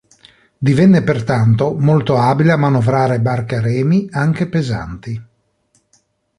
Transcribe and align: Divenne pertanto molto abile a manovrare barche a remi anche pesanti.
Divenne 0.57 1.03
pertanto 1.03 1.75
molto 1.77 2.17
abile 2.17 2.51
a 2.53 2.57
manovrare 2.57 3.21
barche 3.21 3.57
a 3.57 3.61
remi 3.61 4.07
anche 4.09 4.49
pesanti. 4.49 5.25